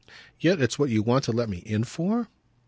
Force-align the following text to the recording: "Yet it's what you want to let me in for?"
"Yet 0.39 0.59
it's 0.59 0.79
what 0.79 0.89
you 0.89 1.03
want 1.03 1.25
to 1.25 1.31
let 1.31 1.47
me 1.47 1.57
in 1.59 1.83
for?" 1.83 2.27